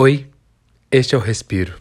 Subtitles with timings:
[0.00, 0.30] Oi,
[0.92, 1.74] este é o Respiro.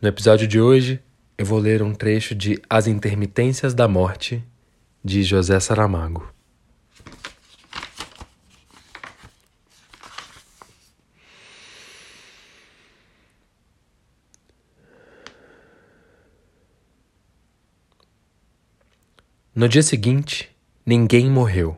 [0.00, 1.02] No episódio de hoje,
[1.36, 4.44] eu vou ler um trecho de As Intermitências da Morte,
[5.04, 6.32] de José Saramago.
[19.52, 20.48] No dia seguinte,
[20.86, 21.76] ninguém morreu.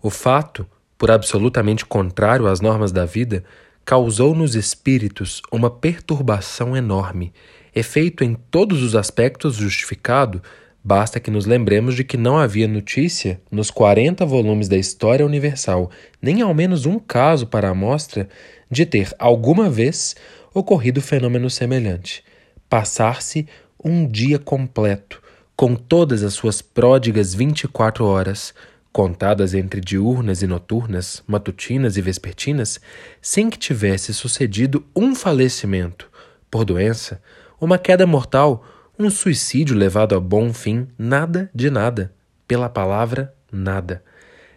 [0.00, 0.64] O fato,
[0.96, 3.44] por absolutamente contrário às normas da vida,
[3.88, 7.32] causou nos espíritos uma perturbação enorme,
[7.74, 10.42] efeito em todos os aspectos justificado,
[10.84, 15.90] basta que nos lembremos de que não havia notícia, nos 40 volumes da História Universal,
[16.20, 18.28] nem ao menos um caso para amostra,
[18.70, 20.14] de ter alguma vez
[20.52, 22.22] ocorrido fenômeno semelhante.
[22.68, 23.46] Passar-se
[23.82, 25.22] um dia completo,
[25.56, 28.52] com todas as suas pródigas 24 horas,
[28.98, 32.80] contadas entre diurnas e noturnas, matutinas e vespertinas,
[33.22, 36.10] sem que tivesse sucedido um falecimento
[36.50, 37.22] por doença,
[37.60, 38.66] uma queda mortal,
[38.98, 42.12] um suicídio levado a bom fim, nada de nada,
[42.48, 44.02] pela palavra nada.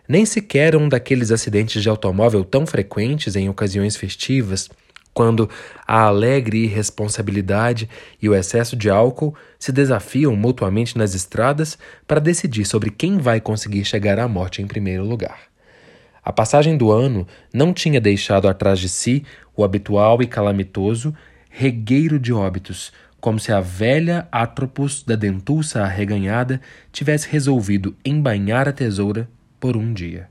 [0.09, 4.71] Nem sequer um daqueles acidentes de automóvel tão frequentes em ocasiões festivas,
[5.13, 5.49] quando
[5.87, 7.89] a alegre irresponsabilidade
[8.21, 13.39] e o excesso de álcool se desafiam mutuamente nas estradas para decidir sobre quem vai
[13.41, 15.51] conseguir chegar à morte em primeiro lugar.
[16.23, 21.13] A passagem do ano não tinha deixado atrás de si o habitual e calamitoso
[21.49, 28.71] regueiro de óbitos, como se a velha Atropos da dentuça arreganhada tivesse resolvido embainhar a
[28.71, 30.29] tesoura por um dia.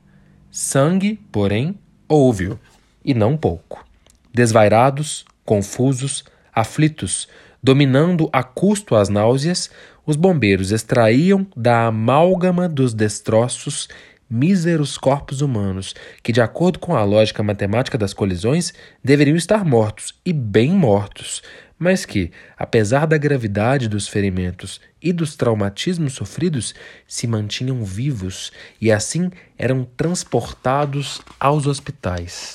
[0.49, 1.75] Sangue, porém,
[2.07, 2.59] houve-o,
[3.03, 3.85] e não pouco.
[4.33, 7.27] Desvairados, confusos, aflitos,
[7.61, 9.69] dominando a custo as náuseas,
[10.05, 13.87] os bombeiros extraíam da amálgama dos destroços
[14.29, 15.93] míseros corpos humanos
[16.23, 21.43] que, de acordo com a lógica matemática das colisões, deveriam estar mortos e bem mortos,
[21.77, 26.73] mas que, apesar da gravidade dos ferimentos e dos traumatismos sofridos,
[27.05, 32.53] se mantinham vivos e assim eram transportados aos hospitais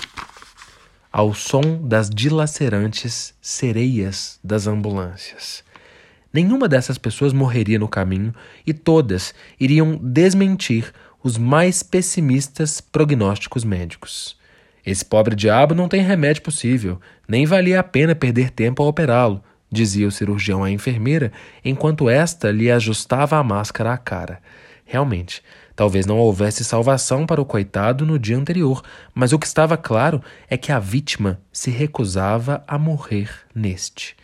[1.16, 5.64] ao som das dilacerantes sereias das ambulâncias.
[6.30, 8.34] Nenhuma dessas pessoas morreria no caminho
[8.66, 10.92] e todas iriam desmentir
[11.24, 14.36] os mais pessimistas prognósticos médicos.
[14.84, 19.42] Esse pobre diabo não tem remédio possível, nem valia a pena perder tempo a operá-lo,
[19.72, 21.32] dizia o cirurgião à enfermeira,
[21.64, 24.38] enquanto esta lhe ajustava a máscara à cara.
[24.86, 25.42] Realmente,
[25.76, 28.82] Talvez não houvesse salvação para o coitado no dia anterior,
[29.14, 34.16] mas o que estava claro é que a vítima se recusava a morrer neste.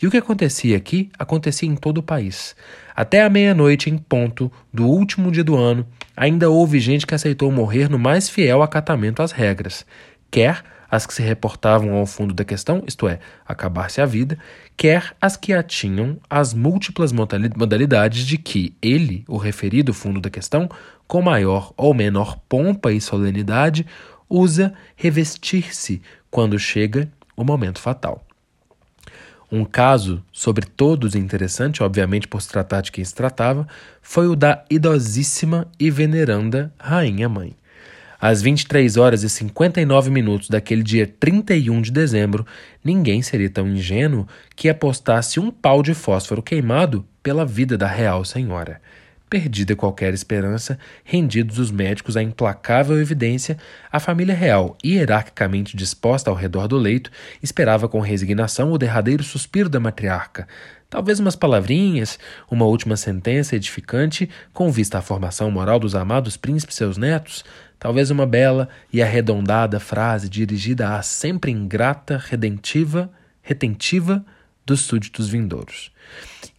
[0.00, 2.54] E o que acontecia aqui acontecia em todo o país.
[2.94, 5.84] Até a meia-noite, em ponto, do último dia do ano,
[6.16, 9.84] ainda houve gente que aceitou morrer no mais fiel acatamento às regras,
[10.30, 14.38] quer as que se reportavam ao fundo da questão, isto é, acabar-se a vida,
[14.76, 20.68] quer as que atinham às múltiplas modalidades de que ele, o referido fundo da questão,
[21.06, 23.86] com maior ou menor pompa e solenidade,
[24.28, 28.24] usa revestir-se quando chega o momento fatal.
[29.52, 33.66] Um caso, sobre todos interessante, obviamente por se tratar de quem se tratava,
[34.00, 37.56] foi o da idosíssima e veneranda Rainha Mãe.
[38.20, 42.46] Às 23 horas e 59 minutos daquele dia 31 de dezembro,
[42.84, 48.22] ninguém seria tão ingênuo que apostasse um pau de fósforo queimado pela vida da real
[48.22, 48.78] senhora.
[49.30, 53.56] Perdida qualquer esperança, rendidos os médicos à implacável evidência,
[53.90, 57.10] a família real, hierarquicamente disposta ao redor do leito,
[57.40, 60.48] esperava com resignação o derradeiro suspiro da matriarca.
[60.90, 62.18] Talvez umas palavrinhas,
[62.50, 67.44] uma última sentença edificante com vista à formação moral dos amados príncipes seus netos,
[67.80, 73.10] talvez uma bela e arredondada frase dirigida à sempre ingrata, redentiva,
[73.42, 74.24] retentiva
[74.64, 75.90] dos súditos vindouros.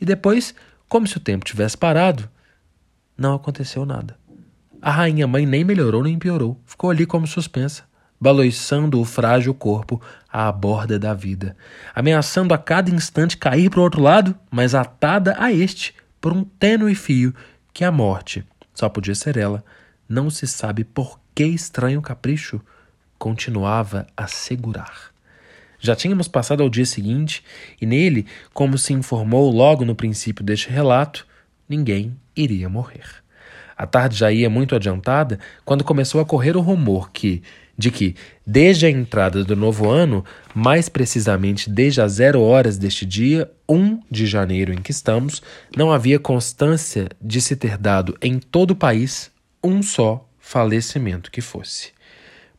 [0.01, 0.53] E depois,
[0.89, 2.27] como se o tempo tivesse parado,
[3.15, 4.17] não aconteceu nada.
[4.81, 7.83] A rainha mãe nem melhorou nem piorou, ficou ali como suspensa,
[8.19, 11.55] baloiçando o frágil corpo à borda da vida,
[11.93, 16.43] ameaçando a cada instante cair para o outro lado, mas atada a este por um
[16.43, 17.33] tênue fio
[17.71, 18.43] que a morte,
[18.73, 19.63] só podia ser ela,
[20.11, 22.59] não se sabe por que estranho capricho,
[23.17, 25.11] continuava a segurar.
[25.79, 27.43] Já tínhamos passado ao dia seguinte,
[27.81, 31.25] e nele, como se informou logo no princípio deste relato,
[31.67, 33.05] ninguém iria morrer.
[33.75, 37.41] A tarde já ia muito adiantada quando começou a correr o rumor que,
[37.75, 38.15] de que,
[38.45, 40.23] desde a entrada do novo ano,
[40.53, 45.41] mais precisamente desde as zero horas deste dia, 1 de janeiro em que estamos,
[45.75, 49.30] não havia constância de se ter dado em todo o país
[49.63, 51.91] um só falecimento que fosse.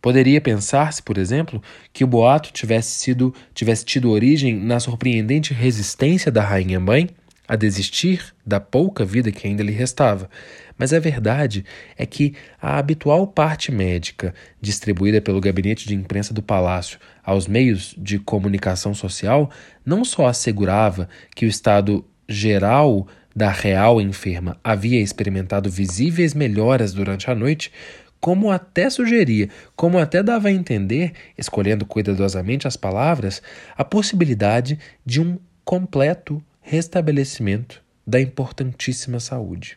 [0.00, 1.62] Poderia pensar-se, por exemplo,
[1.92, 7.08] que o boato tivesse, sido, tivesse tido origem na surpreendente resistência da rainha-mãe
[7.46, 10.28] a desistir da pouca vida que ainda lhe restava.
[10.76, 11.64] Mas a verdade
[11.96, 17.94] é que a habitual parte médica, distribuída pelo gabinete de imprensa do palácio aos meios
[17.96, 19.50] de comunicação social,
[19.84, 27.30] não só assegurava que o estado geral da real enferma havia experimentado visíveis melhoras durante
[27.30, 27.72] a noite,
[28.20, 33.42] como até sugeria, como até dava a entender, escolhendo cuidadosamente as palavras,
[33.76, 39.76] a possibilidade de um completo restabelecimento da importantíssima saúde.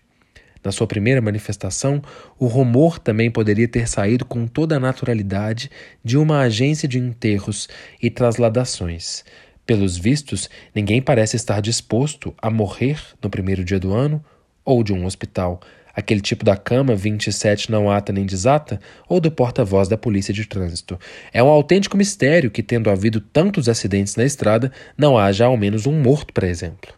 [0.63, 2.01] Na sua primeira manifestação,
[2.39, 5.69] o rumor também poderia ter saído com toda a naturalidade
[6.03, 7.69] de uma agência de enterros
[8.01, 9.23] e trasladações.
[9.65, 14.23] Pelos vistos, ninguém parece estar disposto a morrer no primeiro dia do ano
[14.63, 15.59] ou de um hospital,
[15.95, 20.45] aquele tipo da cama 27 não ata nem desata, ou do porta-voz da polícia de
[20.45, 20.99] trânsito.
[21.31, 25.85] É um autêntico mistério que, tendo havido tantos acidentes na estrada, não haja ao menos
[25.87, 26.93] um morto, por exemplo.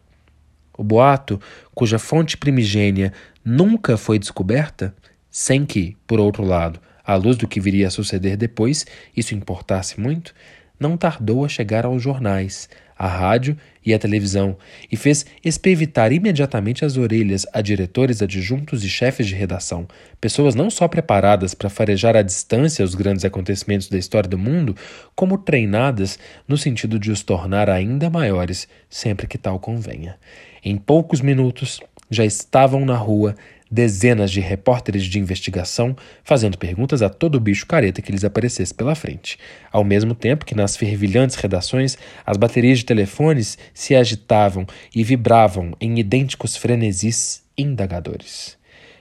[0.77, 1.39] O boato,
[1.75, 4.93] cuja fonte primigênia nunca foi descoberta,
[5.29, 8.85] sem que, por outro lado, à luz do que viria a suceder depois,
[9.15, 10.33] isso importasse muito,
[10.79, 14.57] não tardou a chegar aos jornais, à rádio e à televisão,
[14.91, 19.87] e fez espevitar imediatamente as orelhas a diretores adjuntos e chefes de redação,
[20.19, 24.75] pessoas não só preparadas para farejar à distância os grandes acontecimentos da história do mundo,
[25.15, 30.17] como treinadas no sentido de os tornar ainda maiores sempre que tal convenha.
[30.63, 33.35] Em poucos minutos, já estavam na rua
[33.69, 38.95] dezenas de repórteres de investigação fazendo perguntas a todo bicho careta que lhes aparecesse pela
[38.95, 39.37] frente,
[39.71, 44.65] ao mesmo tempo que nas fervilhantes redações as baterias de telefones se agitavam
[44.95, 48.57] e vibravam em idênticos frenesis indagadores.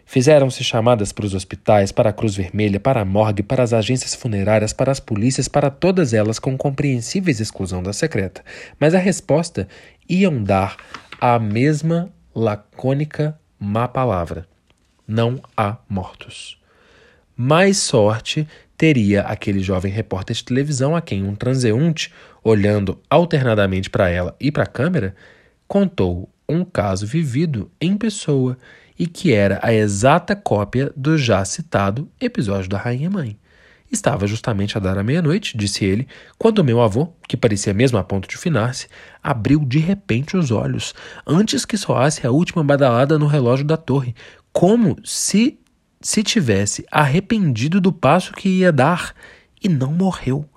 [0.08, 4.14] Fizeram-se chamadas para os hospitais, para a Cruz Vermelha, para a morgue, para as agências
[4.14, 8.44] funerárias, para as polícias, para todas elas com compreensíveis exclusão da secreta.
[8.78, 9.66] Mas a resposta
[10.08, 10.76] iam dar
[11.20, 14.46] a mesma lacônica má palavra
[15.06, 16.58] não há mortos.
[17.36, 22.12] Mais sorte teria aquele jovem repórter de televisão a quem um transeunte,
[22.42, 25.14] olhando alternadamente para ela e para a câmera,
[25.66, 28.56] contou um caso vivido em pessoa
[28.98, 33.38] e que era a exata cópia do já citado episódio da Rainha Mãe.
[33.90, 38.02] Estava justamente a dar a meia-noite, disse ele, quando meu avô, que parecia mesmo a
[38.04, 38.88] ponto de finar-se,
[39.22, 40.92] abriu de repente os olhos,
[41.24, 44.14] antes que soasse a última badalada no relógio da torre,
[44.56, 45.58] como se
[46.00, 49.12] se tivesse arrependido do passo que ia dar
[49.62, 50.48] e não morreu.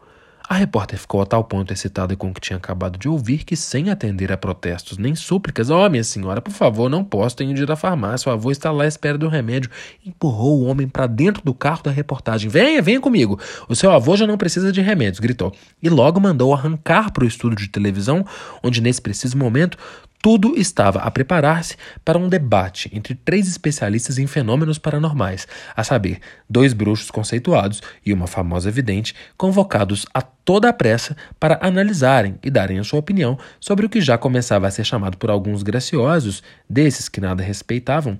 [0.47, 3.57] A repórter ficou a tal ponto excitada com o que tinha acabado de ouvir que,
[3.57, 7.53] sem atender a protestos nem súplicas, ó, oh, minha senhora, por favor, não posso, tenho
[7.53, 9.69] de ir à farmácia, o avô está lá à espera do remédio.
[10.05, 12.49] Empurrou o homem para dentro do carro da reportagem.
[12.49, 13.37] Venha, venha comigo.
[13.67, 15.53] O seu avô já não precisa de remédios, gritou.
[15.83, 18.25] E logo mandou arrancar para o estúdio de televisão,
[18.63, 19.77] onde nesse preciso momento
[20.21, 26.19] tudo estava a preparar-se para um debate entre três especialistas em fenômenos paranormais, a saber,
[26.49, 32.49] dois bruxos conceituados e uma famosa vidente, convocados a toda a pressa para analisarem e
[32.49, 36.43] darem a sua opinião sobre o que já começava a ser chamado por alguns graciosos,
[36.69, 38.17] desses que nada respeitavam,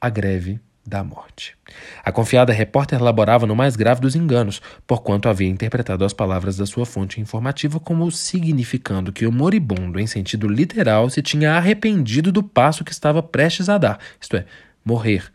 [0.00, 1.56] a greve da morte.
[2.04, 6.66] A confiada repórter laborava no mais grave dos enganos, porquanto havia interpretado as palavras da
[6.66, 12.42] sua fonte informativa como significando que o moribundo, em sentido literal, se tinha arrependido do
[12.42, 14.44] passo que estava prestes a dar, isto é,
[14.84, 15.32] morrer,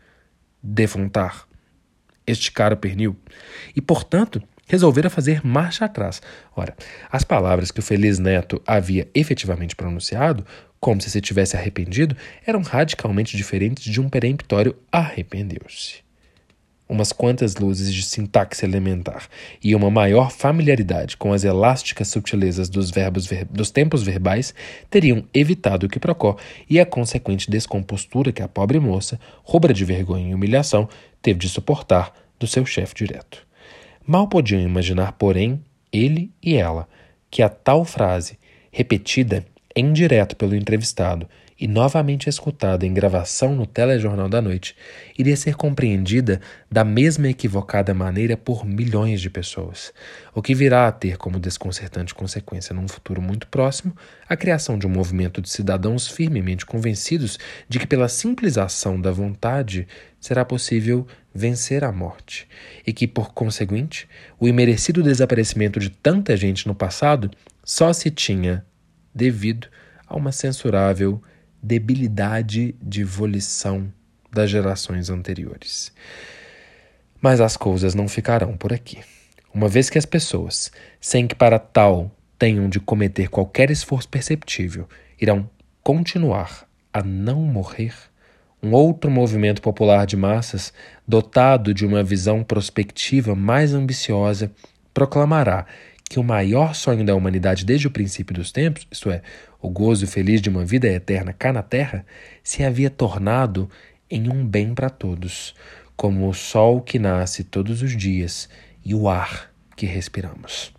[0.62, 1.46] defuntar,
[2.26, 3.16] esticar o pernil,
[3.74, 6.22] e, portanto, resolvera fazer marcha atrás.
[6.54, 6.76] Ora,
[7.10, 10.44] as palavras que o feliz neto havia efetivamente pronunciado
[10.80, 16.06] como se se tivesse arrependido, eram radicalmente diferentes de um peremptório arrependeu-se.
[16.88, 19.28] Umas quantas luzes de sintaxe elementar
[19.62, 24.54] e uma maior familiaridade com as elásticas sutilezas dos verbos ver dos tempos verbais
[24.88, 29.84] teriam evitado o que procó e a consequente descompostura que a pobre moça, rubra de
[29.84, 30.88] vergonha e humilhação,
[31.20, 33.47] teve de suportar do seu chefe direto.
[34.08, 35.62] Mal podiam imaginar, porém,
[35.92, 36.88] ele e ela,
[37.30, 38.38] que a tal frase,
[38.72, 39.44] repetida
[39.76, 44.76] em direto pelo entrevistado e novamente escutada em gravação no telejornal da noite,
[45.18, 49.92] iria ser compreendida da mesma equivocada maneira por milhões de pessoas,
[50.32, 53.96] o que virá a ter como desconcertante consequência num futuro muito próximo
[54.28, 57.38] a criação de um movimento de cidadãos firmemente convencidos
[57.68, 59.88] de que pela simples ação da vontade
[60.20, 62.48] será possível vencer a morte,
[62.86, 67.30] e que, por conseguinte, o imerecido desaparecimento de tanta gente no passado
[67.64, 68.64] só se tinha
[69.14, 69.68] devido
[70.06, 71.22] a uma censurável
[71.62, 73.92] debilidade de volição
[74.32, 75.92] das gerações anteriores.
[77.20, 78.98] Mas as coisas não ficarão por aqui.
[79.52, 84.88] uma vez que as pessoas, sem que para tal tenham de cometer qualquer esforço perceptível,
[85.20, 85.50] irão
[85.82, 87.94] continuar a não morrer,
[88.62, 90.72] um outro movimento popular de massas,
[91.06, 94.52] dotado de uma visão prospectiva mais ambiciosa,
[94.92, 95.66] proclamará
[96.08, 99.22] que o maior sonho da humanidade desde o princípio dos tempos, isto é,
[99.60, 102.04] o gozo feliz de uma vida eterna cá na terra,
[102.42, 103.68] se havia tornado
[104.10, 105.54] em um bem para todos,
[105.96, 108.48] como o sol que nasce todos os dias
[108.84, 110.72] e o ar que respiramos.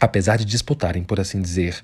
[0.00, 1.76] Apesar de disputarem, por assim dizer,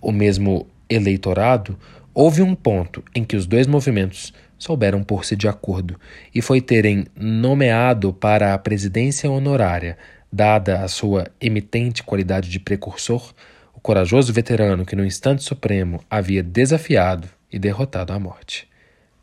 [0.00, 1.78] o mesmo eleitorado,
[2.12, 5.98] houve um ponto em que os dois movimentos souberam pôr-se de acordo,
[6.34, 9.96] e foi terem nomeado para a presidência honorária,
[10.32, 13.34] dada a sua emitente qualidade de precursor,
[13.74, 18.68] o corajoso veterano que no instante supremo havia desafiado e derrotado a morte.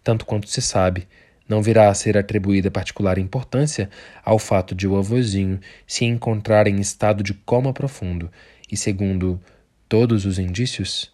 [0.04, 1.08] Tanto quanto se sabe,
[1.48, 3.90] não virá a ser atribuída particular importância
[4.24, 8.30] ao fato de o avôzinho se encontrar em estado de coma profundo
[8.70, 9.40] e, segundo
[9.88, 11.14] todos os indícios,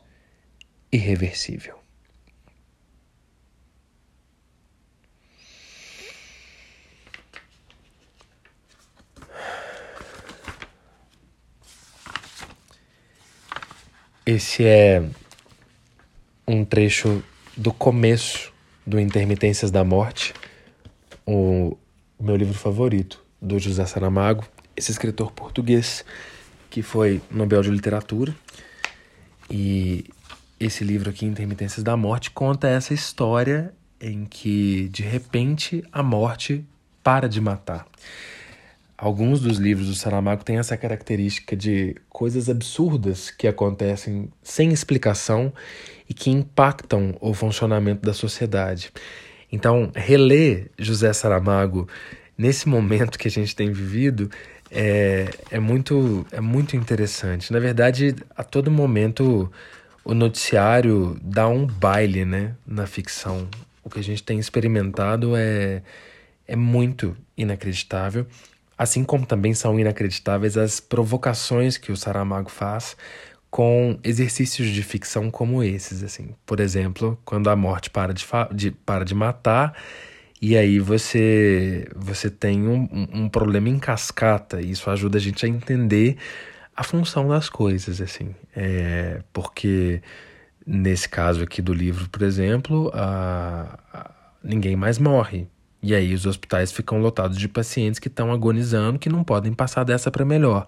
[0.91, 1.83] irreversível.
[14.25, 15.03] Esse é
[16.48, 17.22] um trecho
[17.58, 18.53] do começo
[18.88, 20.34] do Intermitências da Morte,
[21.27, 21.77] o
[22.18, 24.46] meu livro favorito do José Saramago,
[24.77, 26.06] esse escritor português
[26.70, 28.34] que foi Nobel de Literatura.
[29.50, 30.06] E
[30.58, 36.63] esse livro aqui, Intermitências da Morte, conta essa história em que de repente a morte
[37.03, 37.86] para de matar.
[39.03, 45.51] Alguns dos livros do Saramago têm essa característica de coisas absurdas que acontecem sem explicação
[46.07, 48.93] e que impactam o funcionamento da sociedade.
[49.51, 51.86] Então, reler José Saramago
[52.38, 54.31] nesse momento que a gente tem vivido
[54.72, 57.51] é, é, muito, é muito interessante.
[57.51, 59.51] Na verdade, a todo momento
[60.05, 63.50] o noticiário dá um baile né, na ficção.
[63.83, 65.81] O que a gente tem experimentado é,
[66.48, 68.25] é muito inacreditável.
[68.84, 72.98] Assim como também são inacreditáveis as provocações que o Saramago faz
[73.50, 76.36] com exercícios de ficção como esses, assim.
[76.46, 79.74] Por exemplo, quando a morte para de, de para de matar
[80.42, 84.62] e aí você você tem um, um problema em cascata.
[84.62, 86.18] E isso ajuda a gente a entender
[86.75, 88.36] a função das coisas, assim.
[88.54, 90.02] É, porque
[90.68, 94.12] nesse caso aqui do livro, por exemplo, a, a,
[94.44, 95.48] ninguém mais morre.
[95.84, 99.84] E aí os hospitais ficam lotados de pacientes que estão agonizando, que não podem passar
[99.84, 100.66] dessa para melhor.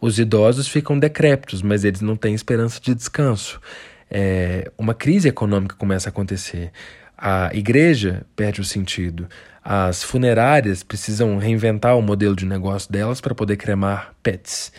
[0.00, 3.60] Os idosos ficam decrépitos, mas eles não têm esperança de descanso.
[4.08, 6.70] É, uma crise econômica começa a acontecer.
[7.18, 9.28] A igreja perde o sentido.
[9.64, 14.72] As funerárias precisam reinventar o modelo de negócio delas para poder cremar pets.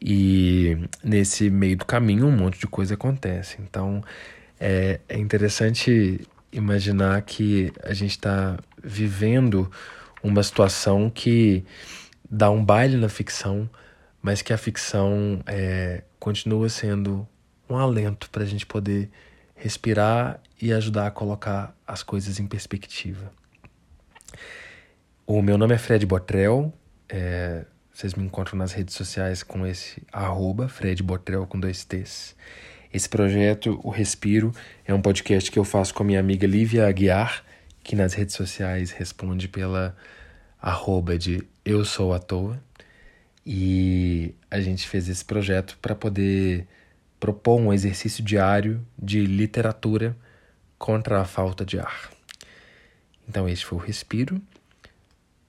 [0.00, 3.56] E nesse meio do caminho um monte de coisa acontece.
[3.60, 4.02] Então
[4.60, 6.20] é, é interessante
[6.52, 9.70] imaginar que a gente está vivendo
[10.22, 11.64] uma situação que
[12.30, 13.68] dá um baile na ficção,
[14.20, 17.26] mas que a ficção é, continua sendo
[17.68, 19.10] um alento para a gente poder
[19.54, 23.32] respirar e ajudar a colocar as coisas em perspectiva.
[25.26, 26.72] O meu nome é Fred Botrel,
[27.08, 32.34] é, vocês me encontram nas redes sociais com esse arroba Fred Botrel com dois T's.
[32.92, 34.52] Esse projeto, o Respiro,
[34.84, 37.44] é um podcast que eu faço com a minha amiga Lívia Aguiar,
[37.82, 39.96] que nas redes sociais responde pela
[40.60, 42.62] arroba de Eu Sou à Toa.
[43.44, 46.66] E a gente fez esse projeto para poder
[47.18, 50.16] propor um exercício diário de literatura
[50.78, 52.10] contra a falta de ar.
[53.28, 54.40] Então, este foi o Respiro.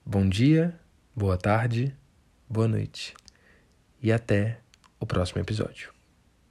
[0.04, 0.78] Bom dia,
[1.14, 1.94] boa tarde,
[2.48, 3.14] boa noite
[4.02, 4.58] e até
[5.00, 5.93] o próximo episódio.